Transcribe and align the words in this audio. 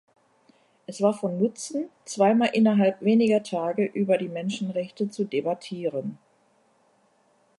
Es 0.87 0.99
war 1.03 1.13
von 1.13 1.37
Nutzen, 1.37 1.87
zweimal 2.05 2.49
innerhalb 2.53 3.01
weniger 3.03 3.43
Tage 3.43 3.85
über 3.85 4.17
die 4.17 4.29
Menschenrechte 4.29 5.11
zu 5.11 5.25
debattieren. 5.25 6.17